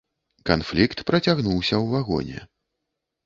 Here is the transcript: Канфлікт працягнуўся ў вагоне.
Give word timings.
Канфлікт 0.49 1.03
працягнуўся 1.09 1.75
ў 1.83 1.99
вагоне. 1.99 2.39